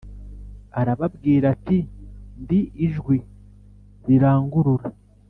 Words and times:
Arababwira 0.79 1.45
ati 1.55 1.77
ndi 2.41 2.59
ijwi 2.85 3.17
rirangurura 4.07 4.87